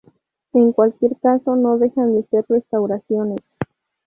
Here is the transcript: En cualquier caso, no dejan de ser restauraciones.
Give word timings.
En 0.53 0.71
cualquier 0.71 1.15
caso, 1.21 1.55
no 1.55 1.77
dejan 1.77 2.15
de 2.15 2.23
ser 2.23 2.43
restauraciones. 2.49 3.37